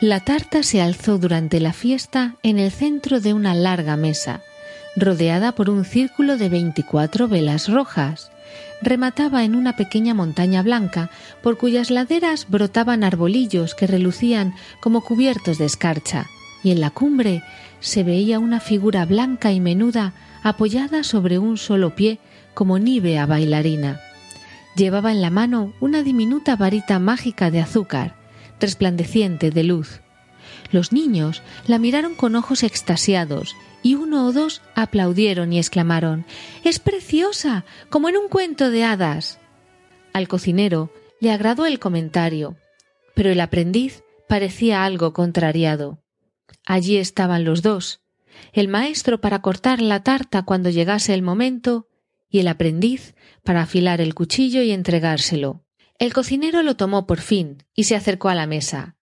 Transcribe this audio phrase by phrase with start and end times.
[0.00, 4.40] La tarta se alzó durante la fiesta en el centro de una larga mesa,
[4.96, 8.30] rodeada por un círculo de veinticuatro velas rojas.
[8.80, 11.10] Remataba en una pequeña montaña blanca,
[11.42, 16.28] por cuyas laderas brotaban arbolillos que relucían como cubiertos de escarcha,
[16.62, 17.42] y en la cumbre
[17.80, 22.20] se veía una figura blanca y menuda apoyada sobre un solo pie
[22.54, 24.00] como nívea bailarina.
[24.76, 28.14] Llevaba en la mano una diminuta varita mágica de azúcar,
[28.60, 30.00] resplandeciente de luz.
[30.72, 36.24] Los niños la miraron con ojos extasiados y uno o dos aplaudieron y exclamaron
[36.64, 39.38] Es preciosa, como en un cuento de hadas.
[40.12, 42.56] Al cocinero le agradó el comentario,
[43.14, 46.02] pero el aprendiz parecía algo contrariado.
[46.66, 48.00] Allí estaban los dos,
[48.52, 51.88] el maestro para cortar la tarta cuando llegase el momento
[52.28, 55.64] y el aprendiz para afilar el cuchillo y entregárselo.
[56.00, 58.96] El cocinero lo tomó por fin y se acercó a la mesa.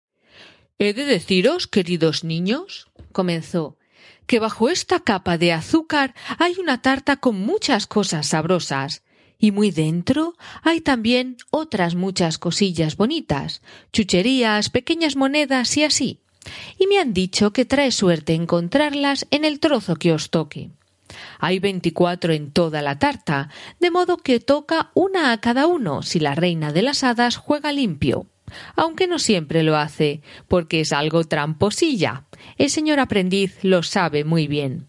[0.79, 3.77] He de deciros, queridos niños, comenzó,
[4.25, 9.03] que bajo esta capa de azúcar hay una tarta con muchas cosas sabrosas,
[9.37, 13.61] y muy dentro hay también otras muchas cosillas bonitas,
[13.93, 16.21] chucherías, pequeñas monedas y así.
[16.79, 20.71] Y me han dicho que trae suerte encontrarlas en el trozo que os toque.
[21.39, 26.19] Hay veinticuatro en toda la tarta, de modo que toca una a cada uno si
[26.19, 28.27] la reina de las hadas juega limpio.
[28.75, 32.25] Aunque no siempre lo hace, porque es algo tramposilla.
[32.57, 34.87] El señor aprendiz lo sabe muy bien.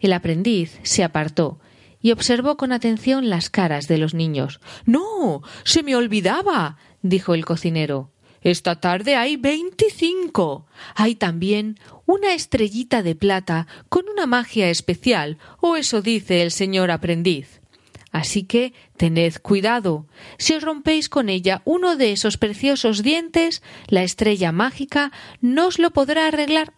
[0.00, 1.58] El aprendiz se apartó
[2.00, 4.60] y observó con atención las caras de los niños.
[4.84, 5.42] No.
[5.64, 6.78] se me olvidaba.
[7.02, 8.10] dijo el cocinero.
[8.48, 10.64] Esta tarde hay veinticinco.
[10.94, 16.90] Hay también una estrellita de plata con una magia especial, o eso dice el señor
[16.90, 17.60] aprendiz.
[18.10, 20.06] Así que tened cuidado.
[20.38, 25.78] Si os rompéis con ella uno de esos preciosos dientes, la estrella mágica no os
[25.78, 26.72] lo podrá arreglar.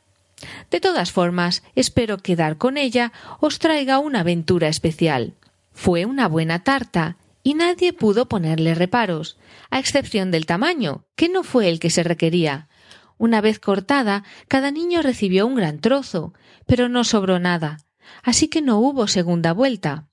[0.73, 5.35] De todas formas, espero que dar con ella os traiga una aventura especial.
[5.73, 9.39] Fue una buena tarta, y nadie pudo ponerle reparos,
[9.71, 12.69] a excepción del tamaño, que no fue el que se requería.
[13.19, 16.33] Una vez cortada, cada niño recibió un gran trozo,
[16.67, 17.79] pero no sobró nada,
[18.23, 20.09] así que no hubo segunda vuelta.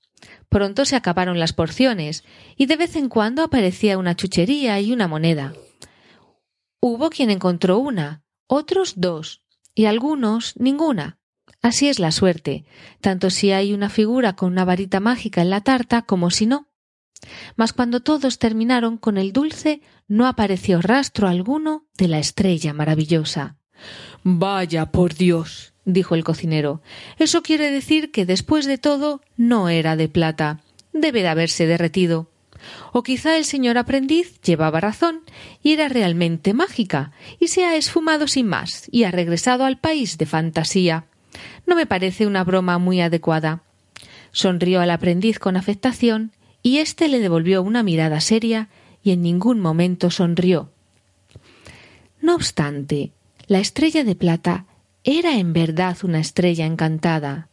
[0.48, 2.24] Pronto se acabaron las porciones,
[2.56, 5.54] y de vez en cuando aparecía una chuchería y una moneda.
[6.80, 9.42] Hubo quien encontró una, otros dos,
[9.74, 11.18] y algunos ninguna.
[11.60, 12.64] Así es la suerte,
[13.00, 16.68] tanto si hay una figura con una varita mágica en la tarta como si no.
[17.56, 23.56] Mas cuando todos terminaron con el dulce, no apareció rastro alguno de la estrella maravillosa.
[24.22, 25.72] Vaya por Dios.
[25.84, 26.82] dijo el cocinero.
[27.18, 30.60] Eso quiere decir que después de todo no era de plata.
[30.92, 32.30] Debe de haberse derretido.
[32.92, 35.22] O quizá el señor aprendiz llevaba razón
[35.62, 40.18] y era realmente mágica, y se ha esfumado sin más y ha regresado al país
[40.18, 41.06] de fantasía.
[41.66, 43.62] No me parece una broma muy adecuada.
[44.32, 46.32] Sonrió al aprendiz con afectación
[46.62, 48.68] y éste le devolvió una mirada seria
[49.02, 50.70] y en ningún momento sonrió.
[52.20, 53.12] No obstante,
[53.46, 54.66] la estrella de plata
[55.04, 57.48] era en verdad una estrella encantada.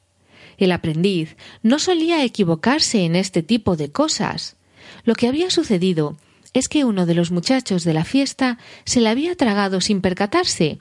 [0.57, 4.55] El aprendiz no solía equivocarse en este tipo de cosas.
[5.03, 6.17] Lo que había sucedido
[6.53, 10.79] es que uno de los muchachos de la fiesta se la había tragado sin percatarse,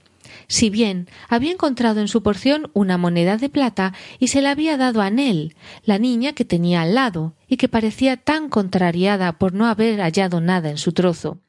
[0.49, 4.77] si bien había encontrado en su porción una moneda de plata y se la había
[4.77, 9.55] dado a Nell, la niña que tenía al lado y que parecía tan contrariada por
[9.55, 11.41] no haber hallado nada en su trozo.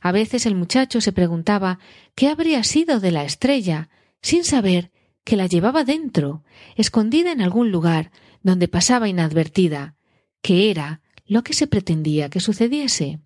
[0.00, 1.78] A veces el muchacho se preguntaba
[2.14, 3.88] qué habría sido de la estrella,
[4.22, 4.90] sin saber
[5.24, 6.42] que la llevaba dentro,
[6.76, 8.10] escondida en algún lugar
[8.42, 9.94] donde pasaba inadvertida,
[10.42, 13.20] que era lo que se pretendía que sucediese.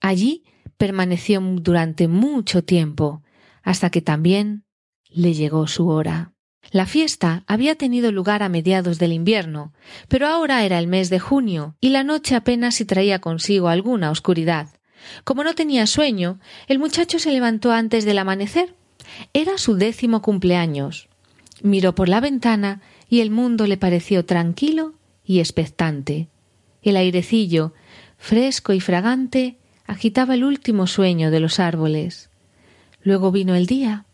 [0.00, 0.44] Allí
[0.78, 3.21] permaneció durante mucho tiempo,
[3.62, 4.64] hasta que también
[5.08, 6.32] le llegó su hora.
[6.70, 9.72] La fiesta había tenido lugar a mediados del invierno,
[10.08, 14.10] pero ahora era el mes de junio y la noche apenas si traía consigo alguna
[14.10, 14.68] oscuridad.
[15.24, 16.38] Como no tenía sueño,
[16.68, 18.74] el muchacho se levantó antes del amanecer.
[19.32, 21.08] Era su décimo cumpleaños.
[21.62, 24.94] Miró por la ventana y el mundo le pareció tranquilo
[25.24, 26.28] y expectante.
[26.82, 27.74] El airecillo,
[28.16, 32.30] fresco y fragante, agitaba el último sueño de los árboles.
[33.02, 34.04] Luego vino el día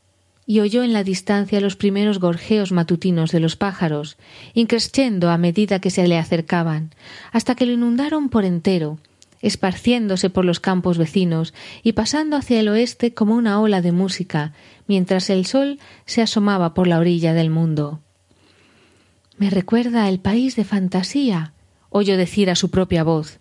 [0.46, 4.16] y oyó en la distancia los primeros gorjeos matutinos de los pájaros,
[4.54, 6.94] increciendo a medida que se le acercaban,
[7.32, 8.98] hasta que lo inundaron por entero,
[9.42, 11.52] esparciéndose por los campos vecinos
[11.82, 14.54] y pasando hacia el oeste como una ola de música,
[14.86, 18.00] mientras el sol se asomaba por la orilla del mundo.
[19.36, 21.52] Me recuerda el país de fantasía,
[21.90, 23.38] oyó decir a su propia voz.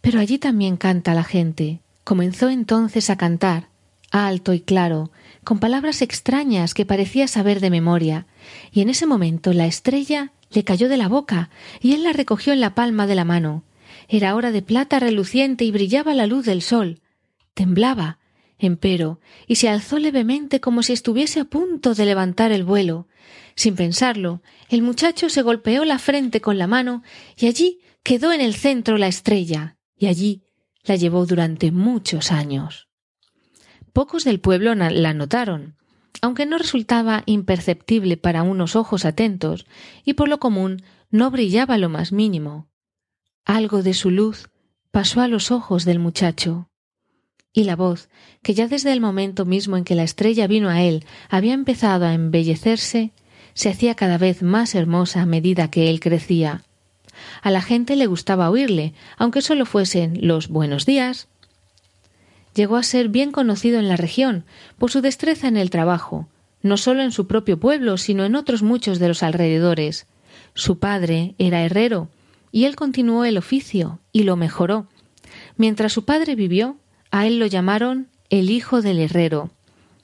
[0.00, 1.80] Pero allí también canta la gente.
[2.04, 3.68] Comenzó entonces a cantar,
[4.16, 5.10] alto y claro,
[5.44, 8.26] con palabras extrañas que parecía saber de memoria,
[8.72, 12.52] y en ese momento la estrella le cayó de la boca y él la recogió
[12.52, 13.64] en la palma de la mano.
[14.08, 17.00] Era hora de plata reluciente y brillaba la luz del sol.
[17.54, 18.18] Temblaba,
[18.58, 23.08] empero, y se alzó levemente como si estuviese a punto de levantar el vuelo.
[23.54, 27.02] Sin pensarlo, el muchacho se golpeó la frente con la mano
[27.36, 30.44] y allí quedó en el centro la estrella, y allí
[30.84, 32.88] la llevó durante muchos años.
[33.96, 35.74] Pocos del pueblo la notaron,
[36.20, 39.64] aunque no resultaba imperceptible para unos ojos atentos,
[40.04, 42.68] y por lo común no brillaba lo más mínimo.
[43.46, 44.50] Algo de su luz
[44.90, 46.68] pasó a los ojos del muchacho.
[47.54, 48.10] Y la voz,
[48.42, 52.04] que ya desde el momento mismo en que la estrella vino a él había empezado
[52.04, 53.14] a embellecerse,
[53.54, 56.64] se hacía cada vez más hermosa a medida que él crecía.
[57.40, 61.28] A la gente le gustaba oírle, aunque solo fuesen los buenos días,
[62.56, 64.44] llegó a ser bien conocido en la región
[64.78, 66.26] por su destreza en el trabajo,
[66.62, 70.06] no solo en su propio pueblo, sino en otros muchos de los alrededores.
[70.54, 72.08] Su padre era herrero,
[72.50, 74.88] y él continuó el oficio y lo mejoró.
[75.58, 76.78] Mientras su padre vivió,
[77.10, 79.50] a él lo llamaron el hijo del herrero.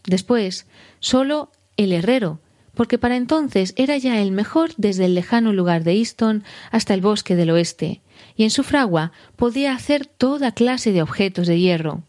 [0.05, 0.67] Después,
[1.01, 2.39] solo el herrero,
[2.75, 7.01] porque para entonces era ya el mejor desde el lejano lugar de Easton hasta el
[7.01, 8.03] bosque del oeste,
[8.37, 12.03] y en su fragua podía hacer toda clase de objetos de hierro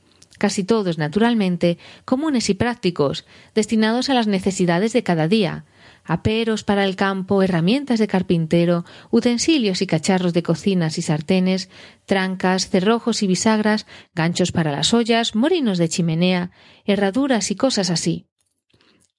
[0.43, 3.25] casi todos, naturalmente, comunes y prácticos,
[3.55, 5.63] destinados a las necesidades de cada día,
[6.03, 11.69] aperos para el campo, herramientas de carpintero, utensilios y cacharros de cocinas y sartenes,
[12.05, 16.51] trancas, cerrojos y bisagras, ganchos para las ollas, morinos de chimenea,
[16.83, 18.27] herraduras y cosas así.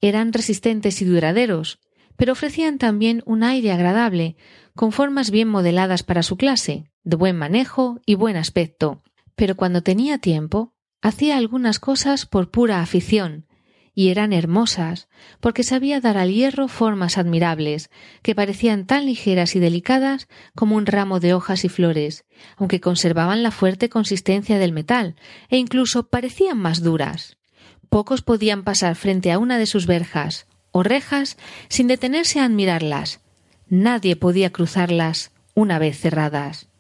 [0.02, 1.78] Eran resistentes y duraderos,
[2.16, 4.36] pero ofrecían también un aire agradable,
[4.74, 9.02] con formas bien modeladas para su clase, de buen manejo y buen aspecto.
[9.36, 10.73] Pero cuando tenía tiempo,
[11.04, 13.44] Hacía algunas cosas por pura afición,
[13.94, 15.06] y eran hermosas,
[15.38, 17.90] porque sabía dar al hierro formas admirables,
[18.22, 22.24] que parecían tan ligeras y delicadas como un ramo de hojas y flores,
[22.56, 25.14] aunque conservaban la fuerte consistencia del metal,
[25.50, 27.36] e incluso parecían más duras.
[27.90, 31.36] Pocos podían pasar frente a una de sus verjas o rejas
[31.68, 33.20] sin detenerse a admirarlas.
[33.68, 36.70] Nadie podía cruzarlas una vez cerradas.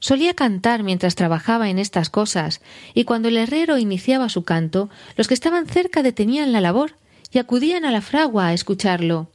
[0.00, 2.60] Solía cantar mientras trabajaba en estas cosas,
[2.94, 6.92] y cuando el herrero iniciaba su canto, los que estaban cerca detenían la labor
[7.32, 9.30] y acudían a la fragua a escucharlo.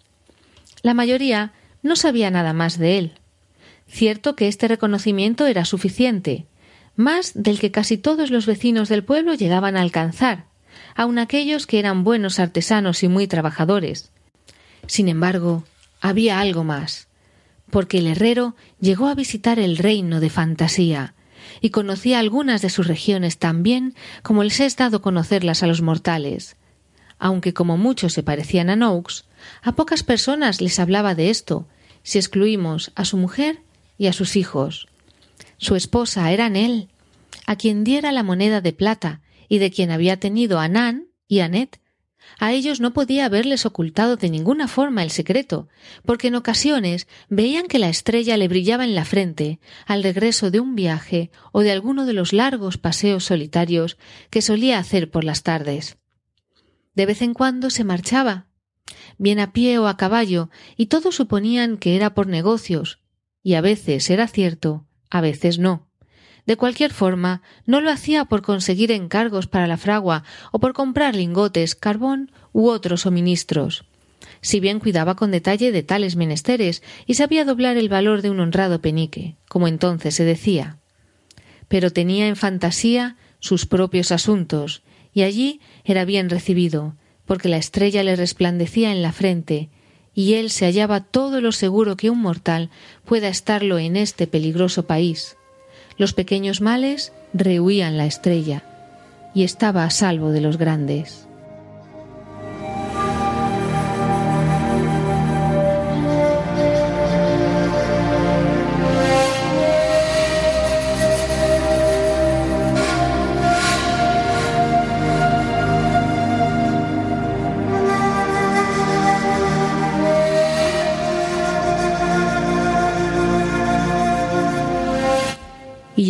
[0.81, 1.51] La mayoría
[1.81, 3.11] no sabía nada más de él.
[3.87, 6.45] Cierto que este reconocimiento era suficiente,
[6.95, 10.45] más del que casi todos los vecinos del pueblo llegaban a alcanzar,
[10.95, 14.11] aun aquellos que eran buenos artesanos y muy trabajadores.
[14.87, 15.63] Sin embargo,
[16.01, 17.07] había algo más
[17.73, 21.15] porque el herrero llegó a visitar el reino de fantasía
[21.59, 25.81] y conocía algunas de sus regiones tan bien como les es dado conocerlas a los
[25.81, 26.55] mortales.
[27.17, 29.23] Aunque como muchos se parecían a Noakes,
[29.63, 31.67] a pocas personas les hablaba de esto,
[32.03, 33.63] si excluimos a su mujer
[33.97, 34.87] y a sus hijos.
[35.57, 36.89] Su esposa era Nell,
[37.47, 41.39] a quien diera la moneda de plata y de quien había tenido a Nan y
[41.39, 41.69] a Ned,
[42.39, 45.67] a ellos no podía haberles ocultado de ninguna forma el secreto,
[46.05, 50.59] porque en ocasiones veían que la estrella le brillaba en la frente al regreso de
[50.59, 53.97] un viaje o de alguno de los largos paseos solitarios
[54.29, 55.97] que solía hacer por las tardes.
[56.95, 58.47] De vez en cuando se marchaba,
[59.17, 62.99] bien a pie o a caballo, y todos suponían que era por negocios,
[63.41, 65.89] y a veces era cierto, a veces no.
[66.45, 71.15] De cualquier forma, no lo hacía por conseguir encargos para la fragua o por comprar
[71.15, 73.85] lingotes, carbón u otros suministros.
[74.41, 78.41] Si bien cuidaba con detalle de tales menesteres y sabía doblar el valor de un
[78.41, 80.77] honrado penique, como entonces se decía.
[81.69, 84.83] Pero tenía en fantasía sus propios asuntos,
[85.13, 86.95] y allí era bien recibido,
[87.25, 89.69] porque la estrella le resplandecía en la frente,
[90.13, 92.69] y él se hallaba todo lo seguro que un mortal
[93.05, 95.37] pueda estarlo en este peligroso país.
[95.97, 98.63] Los pequeños males rehuían la estrella
[99.33, 101.27] y estaba a salvo de los grandes.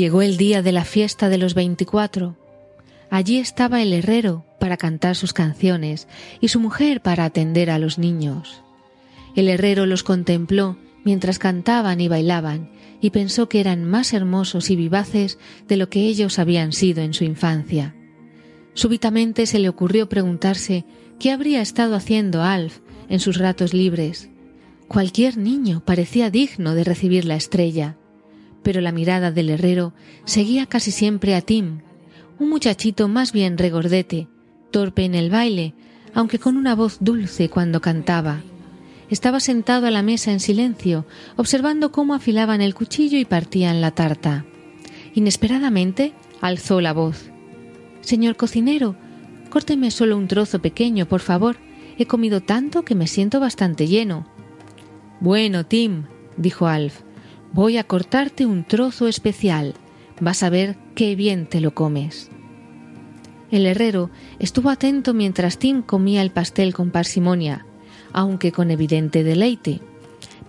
[0.04, 2.36] Llegó el día de la fiesta de los veinticuatro.
[3.10, 6.10] Allí estaba el herrero para cantar sus canciones
[6.42, 8.62] y su mujer para atender a los niños.
[9.34, 12.70] El herrero los contempló mientras cantaban y bailaban
[13.00, 17.14] y pensó que eran más hermosos y vivaces de lo que ellos habían sido en
[17.14, 17.96] su infancia.
[18.74, 20.84] Súbitamente se le ocurrió preguntarse
[21.18, 24.30] qué habría estado haciendo Alf en sus ratos libres.
[24.90, 27.96] Cualquier niño parecía digno de recibir la estrella,
[28.64, 29.94] pero la mirada del herrero
[30.26, 31.82] seguía casi siempre a Tim,
[32.40, 34.28] un muchachito más bien regordete,
[34.72, 35.74] torpe en el baile,
[36.14, 38.42] aunque con una voz dulce cuando cantaba.
[39.10, 41.06] Estaba sentado a la mesa en silencio,
[41.36, 44.46] observando cómo afilaban el cuchillo y partían la tarta.
[45.14, 47.30] Inesperadamente alzó la voz.
[48.02, 48.96] Señor cocinero,
[49.50, 51.58] córteme solo un trozo pequeño, por favor.
[51.98, 54.28] He comido tanto que me siento bastante lleno.
[55.20, 56.06] Bueno, Tim,
[56.38, 57.02] dijo Alf,
[57.54, 59.76] voy a cortarte un trozo especial.
[60.20, 62.30] Vas a ver qué bien te lo comes.
[63.52, 67.66] El herrero estuvo atento mientras Tim comía el pastel con parsimonia,
[68.12, 69.80] aunque con evidente deleite,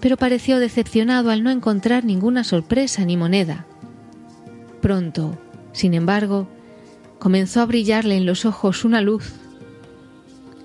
[0.01, 3.67] pero pareció decepcionado al no encontrar ninguna sorpresa ni moneda.
[4.81, 5.39] Pronto,
[5.73, 6.49] sin embargo,
[7.19, 9.35] comenzó a brillarle en los ojos una luz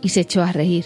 [0.01, 0.85] y se echó a reír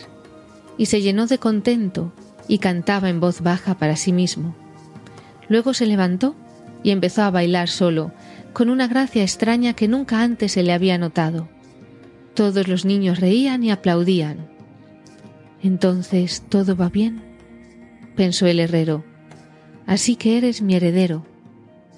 [0.78, 2.12] y se llenó de contento
[2.48, 4.56] y cantaba en voz baja para sí mismo.
[5.50, 6.36] Luego se levantó
[6.84, 8.12] y empezó a bailar solo,
[8.54, 11.50] con una gracia extraña que nunca antes se le había notado.
[12.34, 14.48] Todos los niños reían y aplaudían.
[15.62, 17.22] Entonces todo va bien,
[18.16, 19.04] pensó el herrero.
[19.86, 21.26] Así que eres mi heredero.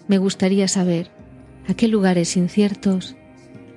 [0.08, 1.10] Me gustaría saber
[1.68, 3.16] a qué lugares inciertos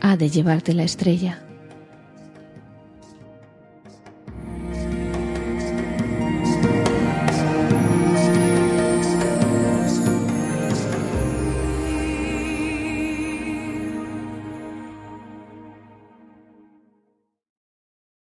[0.01, 1.48] ha de llevarte la estrella.